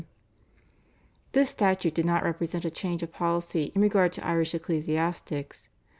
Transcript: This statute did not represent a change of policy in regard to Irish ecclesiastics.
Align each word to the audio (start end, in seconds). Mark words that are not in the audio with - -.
This 1.33 1.51
statute 1.51 1.93
did 1.93 2.05
not 2.07 2.23
represent 2.23 2.65
a 2.65 2.71
change 2.71 3.03
of 3.03 3.11
policy 3.13 3.71
in 3.75 3.83
regard 3.83 4.11
to 4.13 4.25
Irish 4.25 4.55
ecclesiastics. 4.55 5.69